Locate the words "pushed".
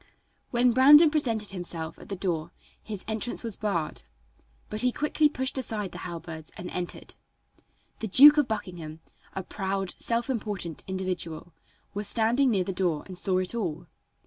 5.29-5.59